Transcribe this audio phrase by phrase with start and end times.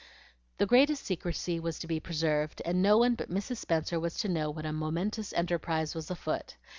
[0.57, 3.57] The greatest secrecy was to be preserved, and no one but Mrs.
[3.57, 6.57] Spenser was to know what a momentous enterprise was afoot.